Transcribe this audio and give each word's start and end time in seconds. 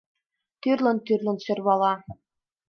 Тӱрлын-тӱрлын 0.61 1.37
сӧрвала... 1.45 1.93